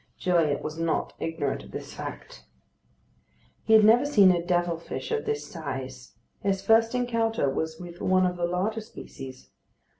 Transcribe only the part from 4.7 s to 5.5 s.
fish of this